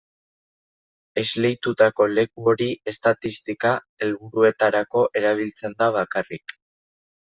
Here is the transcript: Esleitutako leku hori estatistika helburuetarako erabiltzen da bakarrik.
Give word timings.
Esleitutako 1.21 2.07
leku 2.13 2.47
hori 2.53 2.69
estatistika 2.93 3.75
helburuetarako 4.07 5.05
erabiltzen 5.21 5.77
da 5.83 5.91
bakarrik. 5.99 6.57